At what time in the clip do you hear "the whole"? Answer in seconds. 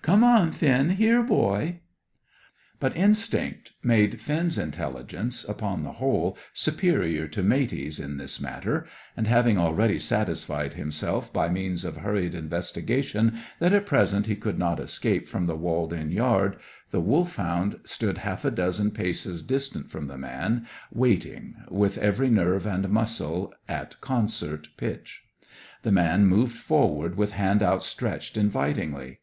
5.82-6.38